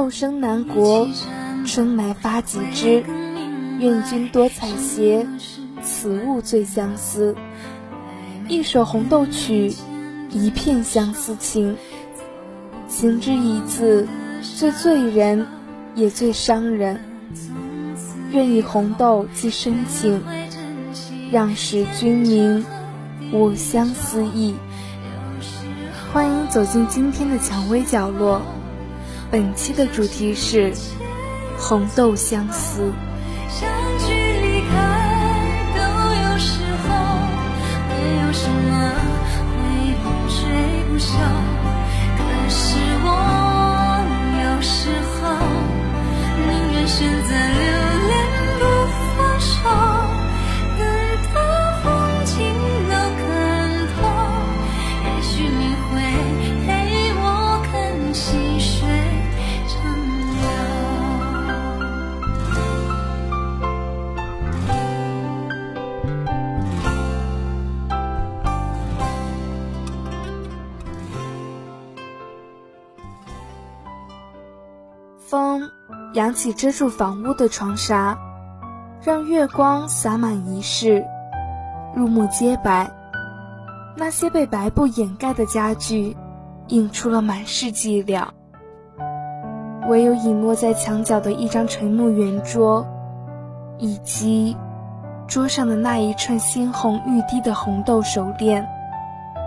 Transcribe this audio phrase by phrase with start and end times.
[0.00, 1.06] 红豆生南国，
[1.66, 3.04] 春来发几枝。
[3.78, 5.26] 愿君多采撷，
[5.82, 7.36] 此物最相思。
[8.48, 9.70] 一首红豆曲，
[10.30, 11.76] 一片相思情。
[12.88, 14.08] 情之一字，
[14.56, 15.46] 最醉人，
[15.94, 16.98] 也最伤人。
[18.30, 20.22] 愿以红豆寄深情，
[21.30, 22.64] 让使君明，
[23.32, 24.54] 我相思意。
[26.10, 28.40] 欢迎走进今天的蔷薇角落，
[29.30, 30.72] 本期的主题是
[31.56, 32.92] 红豆相思。
[76.30, 78.16] 扬起遮住房屋的窗纱，
[79.02, 81.04] 让月光洒满一室，
[81.92, 82.88] 入目皆白。
[83.96, 86.16] 那些被白布掩盖的家具，
[86.68, 88.28] 映出了满是寂寥。
[89.88, 92.86] 唯有隐没在墙角的一张垂木圆桌，
[93.78, 94.56] 以及
[95.26, 98.64] 桌上的那一串鲜红欲滴的红豆手链，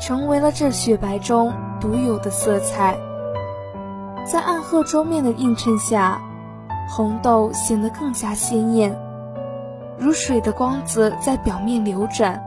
[0.00, 2.98] 成为了这雪白中独有的色彩。
[4.26, 6.20] 在暗褐桌面的映衬下，
[6.88, 8.96] 红豆显得更加鲜艳，
[9.98, 12.42] 如水的光泽在表面流转，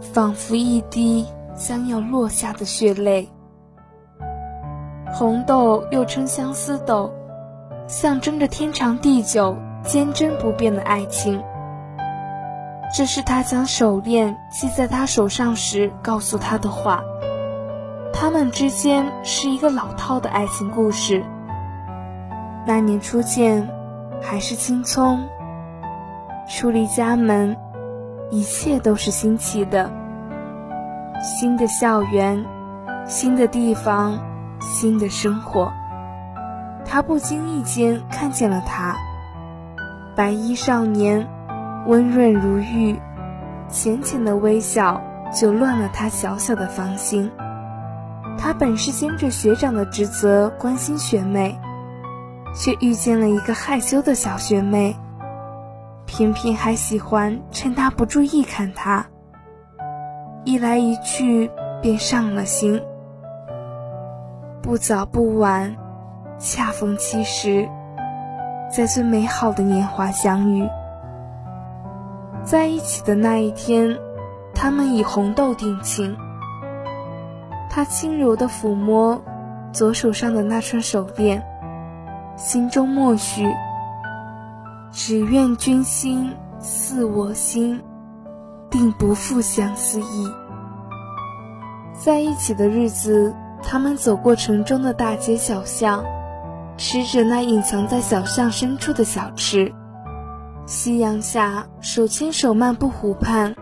[0.00, 3.28] 仿佛一滴将要落下的血泪。
[5.14, 7.12] 红豆又称相思豆，
[7.86, 11.42] 象征着天长地久、坚贞不变的爱情。
[12.96, 17.02] 这是他将手链系在他手上时告诉他的话。
[18.12, 21.24] 他们之间是一个老套的爱情故事。
[22.64, 23.68] 那年初见，
[24.20, 25.28] 还是青葱。
[26.48, 27.56] 出离家门，
[28.30, 29.90] 一切都是新奇的。
[31.20, 32.44] 新的校园，
[33.06, 34.18] 新的地方，
[34.60, 35.72] 新的生活。
[36.84, 38.96] 他不经意间看见了他，
[40.14, 41.26] 白衣少年，
[41.86, 43.00] 温润如玉，
[43.68, 45.00] 浅浅的微笑
[45.32, 47.30] 就乱了他小小的芳心。
[48.38, 51.58] 他本是兼着学长的职责关心学妹，
[52.54, 54.96] 却遇见了一个害羞的小学妹，
[56.06, 59.06] 偏偏还喜欢趁他不注意看他。
[60.44, 62.82] 一来一去便上了心。
[64.60, 65.76] 不早不晚，
[66.38, 67.68] 恰逢其时，
[68.70, 70.68] 在最美好的年华相遇。
[72.44, 73.98] 在一起的那一天，
[74.54, 76.16] 他们以红豆定情。
[77.70, 79.22] 他轻柔地抚摸
[79.72, 81.42] 左手上的那串手链，
[82.36, 83.46] 心中默许：
[84.90, 87.80] 只愿君心似我心，
[88.70, 90.28] 定不负相思意。
[91.94, 96.04] 在一起的日子，他们走过城中的大街小巷，
[96.76, 99.72] 吃着那隐藏在小巷深处的小吃，
[100.66, 103.54] 夕阳下手牵手漫步湖畔，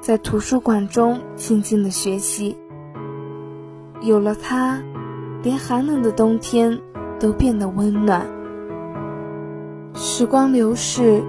[0.00, 2.56] 在图书馆中静静的学习。
[4.02, 4.82] 有了他，
[5.42, 6.80] 连寒冷的冬天
[7.20, 8.26] 都变得温暖。
[9.94, 11.22] 时光流逝，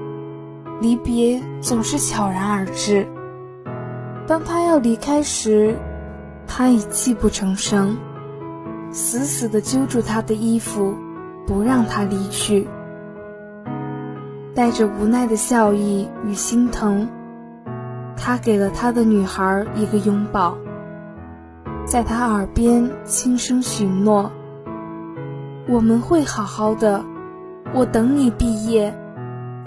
[0.80, 3.06] 离别总是悄然而至。
[4.26, 5.76] 当他要离开时，
[6.48, 7.98] 他已泣不成声，
[8.92, 10.96] 死死地揪住他的衣服，
[11.46, 12.68] 不让他离去。
[14.56, 17.10] 带着无奈的笑意与心疼，
[18.16, 20.58] 他给了他的女孩一个拥抱。
[21.86, 24.32] 在他耳边轻声许诺
[25.68, 27.04] ：“我们会好好的，
[27.74, 28.94] 我等你毕业，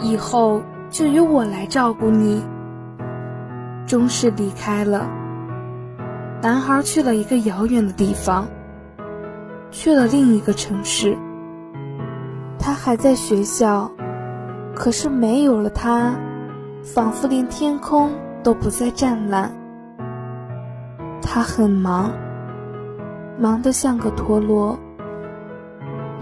[0.00, 0.60] 以后
[0.90, 2.42] 就由我来照顾你。”
[3.86, 5.06] 终是离开了。
[6.42, 8.46] 男孩去了一个遥远的地方，
[9.70, 11.16] 去了另一个城市。
[12.58, 13.90] 他还在学校，
[14.74, 16.14] 可是没有了他，
[16.82, 18.10] 仿佛连天空
[18.42, 19.52] 都不再湛蓝。
[21.22, 22.10] 他很忙，
[23.38, 24.78] 忙得像个陀螺，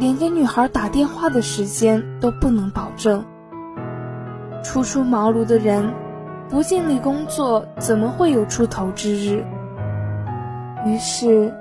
[0.03, 3.25] 连给女孩打电话的时间都不能保证。
[4.65, 5.95] 初出茅庐的人，
[6.49, 9.45] 不尽力工作，怎么会有出头之日？
[10.85, 11.55] 于是，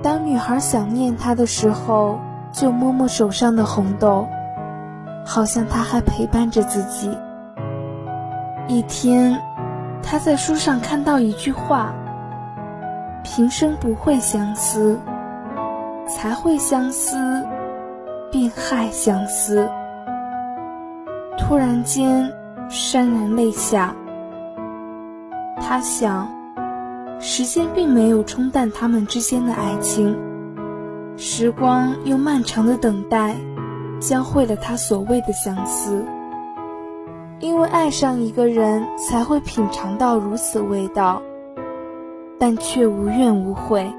[0.00, 2.20] 当女孩想念他的时候，
[2.52, 4.28] 就摸摸手上的红豆，
[5.26, 7.10] 好像他还陪伴着自己。
[8.68, 9.36] 一天，
[10.04, 11.92] 他在书上看到一句话
[13.24, 14.96] ：“平生不会相思，
[16.06, 17.44] 才会相思，
[18.32, 19.70] 便害相思。”
[21.38, 22.32] 突然间，
[22.68, 23.94] 潸然泪下。
[25.60, 26.28] 他想，
[27.20, 30.18] 时间并没有冲淡他们之间的爱情。
[31.16, 33.36] 时光用漫长的等待，
[34.00, 36.04] 教会了他所谓的相思。
[37.38, 41.20] 因为爱上一个人，才会品尝到如此味道，
[42.38, 43.92] 但却无怨无悔。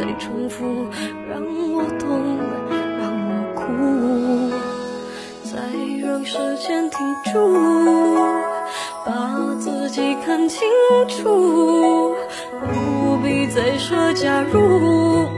[0.00, 0.86] 再重复，
[1.28, 1.42] 让
[1.74, 2.38] 我痛，
[2.98, 3.60] 让我哭，
[5.44, 5.60] 再
[6.00, 7.36] 让时间停住，
[9.04, 10.66] 把自己看清
[11.06, 12.14] 楚。
[12.72, 15.28] 不必再说假如，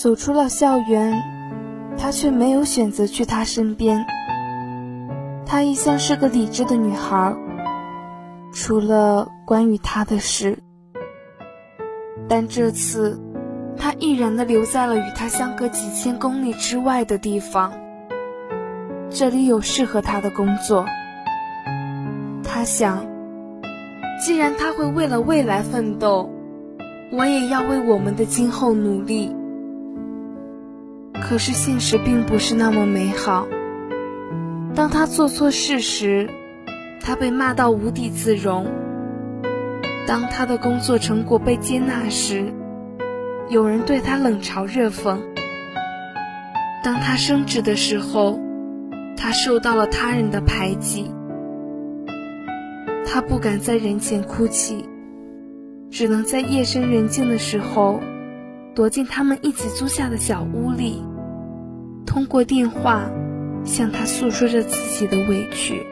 [0.00, 1.20] 走出了校园，
[1.98, 4.06] 他却没有选择去他身边。
[5.44, 7.34] 她一向是个理智的女孩，
[8.52, 10.58] 除了关于他的事，
[12.28, 13.20] 但这次。
[13.80, 17.72] 他毅然地留在了与他相隔几千公里之外的地方。
[19.08, 20.84] 这里有适合他的工作。
[22.42, 23.06] 他想，
[24.20, 26.28] 既然他会为了未来奋斗，
[27.12, 29.32] 我也要为我们的今后努力。
[31.28, 33.46] 可是现实并不是那么美好。
[34.74, 36.26] 当他做错事时，
[37.02, 38.64] 他被骂到无地自容；
[40.06, 42.50] 当他的工作成果被接纳时，
[43.50, 45.18] 有人对他冷嘲热讽。
[46.82, 48.40] 当他升职的时候，
[49.14, 51.12] 他受到了他人的排挤。
[53.04, 54.88] 他不敢在人前哭泣，
[55.90, 58.00] 只能在夜深人静的时候，
[58.74, 61.02] 躲进他们一起租下的小屋里，
[62.08, 63.02] 通过电话
[63.64, 65.86] 向他诉说着自己的委屈，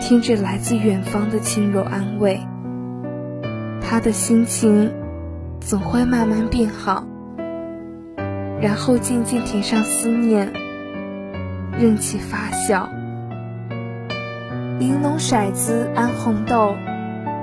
[0.00, 2.40] 听着来自远方的轻柔安慰，
[3.82, 4.88] 他的心情。
[5.58, 7.04] 总会慢慢变好，
[8.60, 10.52] 然后渐渐填上思念，
[11.76, 12.86] 任其发酵。
[14.78, 16.76] 玲珑骰子安红豆，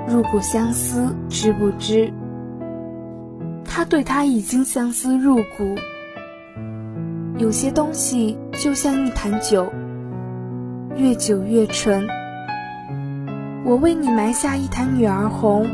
[0.08, 2.10] 入骨相思知不知？
[3.62, 5.74] 他对他已经相思入骨。
[7.36, 9.66] 有些东西就像一坛酒，
[10.96, 12.06] 越久越醇。
[13.64, 15.66] 我为你埋下一坛女儿红，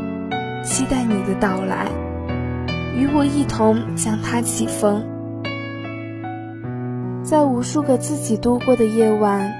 [0.63, 1.85] 期待你的到来。
[2.97, 5.05] 与我一同将它起风，
[7.23, 9.53] 在无数个自己度过的夜晚，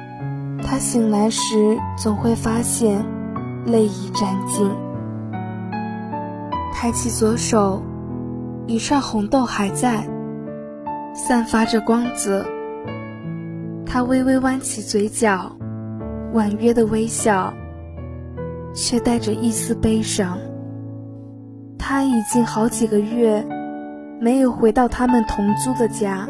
[0.64, 3.06] 他醒来时总会发现
[3.68, 4.72] 泪已沾襟。
[6.74, 7.84] 抬起左手，
[8.66, 10.04] 一串红豆还在，
[11.14, 12.46] 散发着光泽。
[13.86, 15.56] 他微微弯起嘴角，
[16.34, 17.54] 婉约的微笑，
[18.74, 20.38] 却带着一丝悲伤。
[21.78, 23.46] 他已经好几个月
[24.22, 26.28] 没有回到他们同租的家，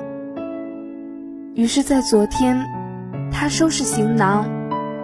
[1.53, 2.57] 于是，在昨天，
[3.31, 4.49] 他收拾行囊，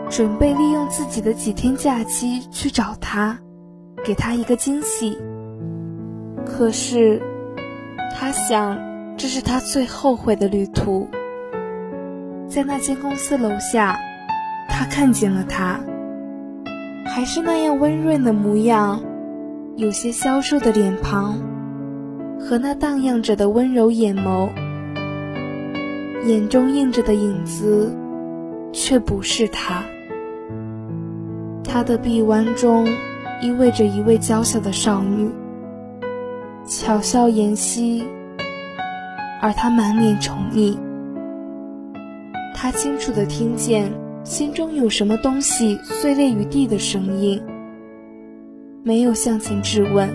[0.09, 3.37] 准备利用自己的几天假期去找他，
[4.03, 5.15] 给他一个惊喜。
[6.45, 7.21] 可是，
[8.17, 8.75] 他想，
[9.17, 11.07] 这是他最后悔的旅途。
[12.47, 13.97] 在那间公司楼下，
[14.69, 15.79] 他看见了他，
[17.05, 19.01] 还是那样温润的模样。
[19.75, 21.39] 有些消瘦的脸庞，
[22.39, 24.49] 和那荡漾着的温柔眼眸，
[26.25, 27.95] 眼中映着的影子，
[28.71, 29.83] 却不是他。
[31.63, 32.87] 他的臂弯中
[33.41, 35.29] 依偎着一位娇小的少女，
[36.65, 38.03] 巧笑颜兮，
[39.41, 40.77] 而他满脸宠溺。
[42.55, 43.91] 他清楚地听见
[44.23, 47.41] 心中有什么东西碎裂于地的声音，
[48.83, 50.09] 没有向前质问，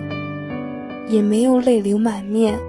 [1.07, 2.59] 也没有泪流满面，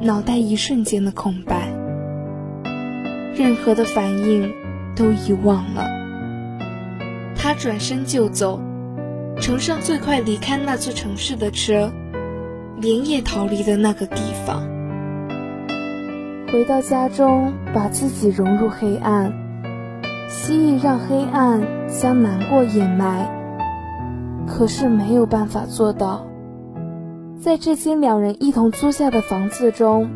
[0.00, 1.72] 脑袋一瞬间的空白，
[3.34, 4.52] 任何的反应
[4.96, 5.86] 都遗忘了。
[7.36, 8.60] 他转身就走，
[9.40, 11.92] 乘上最快离开那座城市的车，
[12.80, 14.75] 连夜逃离的那个地方。
[16.52, 19.32] 回到家中，把自己融入黑暗，
[20.28, 23.28] 希冀让黑暗将难过掩埋。
[24.46, 26.24] 可是没有办法做到。
[27.40, 30.08] 在这间两人一同租下的房子中，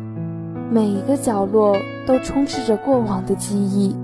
[0.71, 1.75] 每一个角落
[2.07, 3.95] 都充斥着过往的记忆。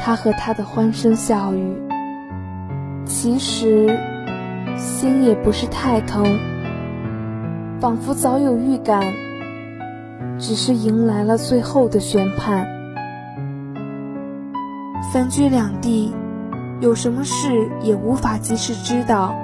[0.00, 1.76] 他和他的欢声笑语，
[3.04, 3.98] 其实
[4.76, 6.24] 心也不是太疼，
[7.80, 9.02] 仿佛早有预感。
[10.38, 12.66] 只是迎来了最后的宣判。
[15.12, 16.12] 分居两地，
[16.80, 19.34] 有什么事也无法及时知道。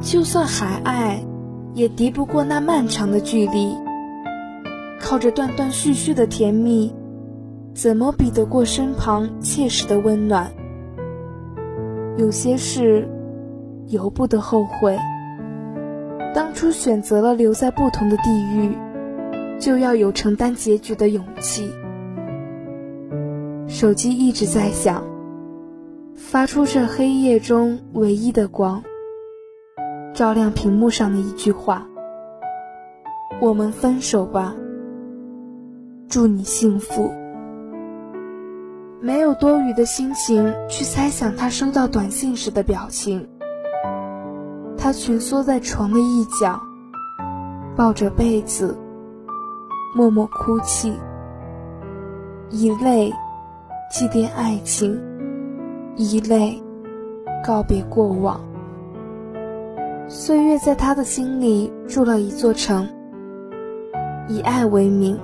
[0.00, 1.22] 就算还爱，
[1.74, 3.74] 也敌不过那漫长的距离。
[5.00, 6.92] 靠着断断续续的甜蜜，
[7.72, 10.50] 怎么比得过身旁切实的温暖？
[12.16, 13.08] 有些事，
[13.86, 14.98] 由不得后悔。
[16.34, 18.76] 当初选择了留在不同的地域。
[19.58, 21.70] 就要有承担结局的勇气。
[23.66, 25.04] 手机一直在响，
[26.14, 28.82] 发出这黑夜中唯一的光，
[30.14, 31.86] 照亮屏幕上的一句话
[33.40, 34.54] ：“我们分手吧，
[36.08, 37.12] 祝你幸福。”
[39.00, 43.28] 没有多余的心情去猜想他收到短信时的表情。
[44.76, 46.60] 他蜷缩在床的一角，
[47.76, 48.76] 抱着被子。
[49.96, 50.92] 默默哭泣，
[52.50, 53.12] 以泪
[53.90, 55.00] 祭奠爱情，
[55.96, 56.62] 以泪
[57.44, 58.40] 告别过往。
[60.06, 62.86] 岁月在他的心里筑了一座城，
[64.28, 65.18] 以爱为名，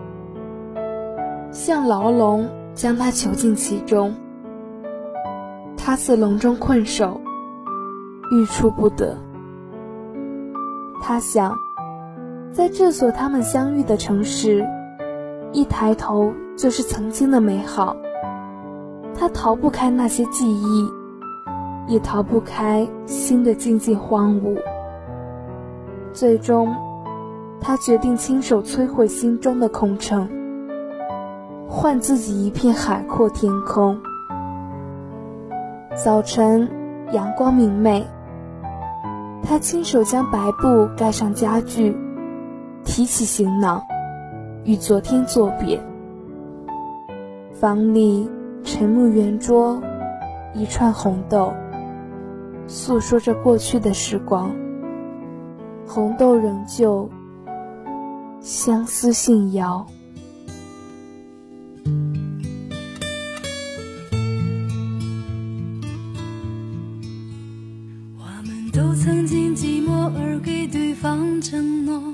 [1.50, 4.14] 像牢笼将他囚禁其中。
[5.76, 7.20] 他似笼中困兽，
[8.32, 9.16] 欲出不得。
[11.02, 11.54] 他想。
[12.54, 14.64] 在这所他们相遇的城市，
[15.50, 17.96] 一抬头就是曾经的美好。
[19.12, 20.88] 他逃不开那些记忆，
[21.88, 24.56] 也逃不开心的静静荒芜。
[26.12, 26.72] 最终，
[27.60, 30.28] 他决定亲手摧毁心中的空城，
[31.68, 33.98] 换自己一片海阔天空。
[35.96, 36.70] 早晨，
[37.10, 38.06] 阳光明媚，
[39.42, 41.96] 他亲手将白布盖上家具。
[42.84, 43.82] 提起行囊，
[44.64, 45.82] 与昨天作别。
[47.52, 48.28] 房里
[48.62, 49.82] 沉木圆桌，
[50.54, 51.52] 一串红豆，
[52.68, 54.54] 诉说着过去的时光。
[55.86, 57.10] 红豆仍旧，
[58.40, 59.86] 相思信遥。
[68.16, 72.13] 我们都曾经寂寞而给对方承诺。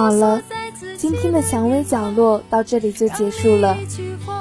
[0.00, 0.40] 好了，
[0.96, 3.76] 今天的蔷薇角落到这里就结束了，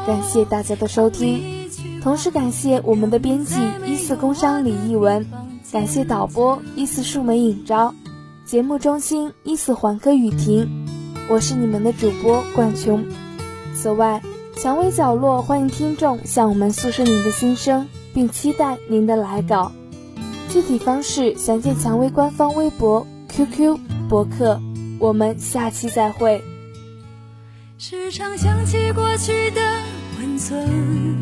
[0.08, 1.70] 感谢大家的收听，
[2.02, 5.30] 同时感谢我们的编辑一四工商李艺文，
[5.70, 7.94] 感谢导播一四树梅影昭，
[8.46, 10.88] 节目中心一四环科雨婷，
[11.28, 13.06] 我是你们的主播冠琼。
[13.76, 14.22] 此外，
[14.56, 19.74] 蔷薇角落欢迎听众向我们诉说您的心声，并期待您的来稿。
[20.48, 24.58] 具体方式详见蔷薇官方微博、QQ、博客。
[25.00, 26.44] 我们下期再会。
[27.78, 29.62] 时常想起过去的
[30.20, 31.18] 温存，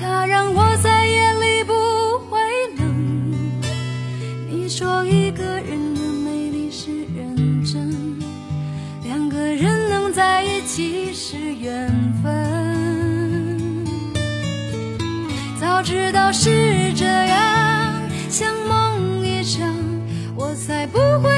[0.00, 1.74] 它让我在夜里不
[2.30, 2.40] 会
[2.78, 3.62] 冷。
[4.48, 8.18] 你说一个人的美丽是认真，
[9.02, 11.86] 两个人能在一起是缘
[12.22, 13.84] 分。
[15.60, 19.74] 早知道是这样，像梦一场，
[20.34, 21.30] 我才不会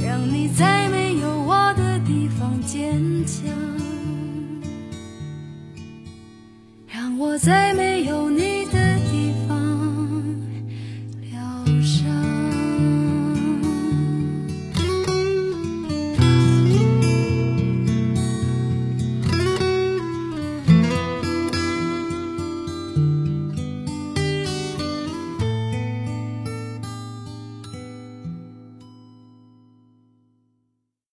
[0.00, 3.46] 让你在没有我的地方坚强，
[6.86, 7.91] 让我在没。